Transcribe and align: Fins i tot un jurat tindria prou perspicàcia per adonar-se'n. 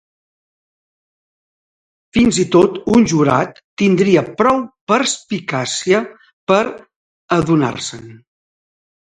Fins 2.17 2.39
i 2.45 2.45
tot 2.55 2.79
un 2.99 3.05
jurat 3.13 3.61
tindria 3.83 4.23
prou 4.41 4.63
perspicàcia 4.93 6.03
per 6.53 6.61
adonar-se'n. 7.39 8.11